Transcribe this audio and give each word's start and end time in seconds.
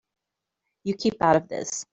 You 0.83 0.95
keep 0.95 1.21
out 1.21 1.35
of 1.35 1.47
this. 1.47 1.85